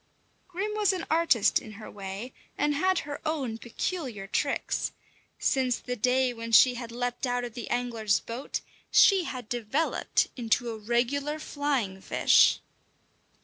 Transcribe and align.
Grim 0.47 0.71
was 0.73 0.93
an 0.93 1.05
artist 1.11 1.59
in 1.59 1.73
her 1.73 1.91
way, 1.91 2.33
and 2.57 2.73
had 2.73 2.99
her 3.05 3.21
own 3.23 3.59
peculiar 3.59 4.25
tricks. 4.25 4.93
Since 5.37 5.77
the 5.77 5.95
day 5.95 6.33
when 6.33 6.51
she 6.51 6.73
had 6.73 6.91
leapt 6.91 7.27
out 7.27 7.43
of 7.43 7.53
the 7.53 7.69
angler's 7.69 8.19
boat, 8.19 8.61
she 8.89 9.25
had 9.25 9.47
developed 9.47 10.25
into 10.35 10.71
a 10.71 10.77
regular 10.79 11.37
flying 11.37 12.01
fish. 12.01 12.61